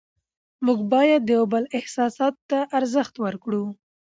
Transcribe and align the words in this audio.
موږ 0.65 0.79
باید 0.93 1.21
د 1.23 1.29
یو 1.37 1.45
بل 1.53 1.63
احساساتو 1.79 2.41
ته 2.49 2.59
ارزښت 2.77 3.13
ورکړو 3.23 3.65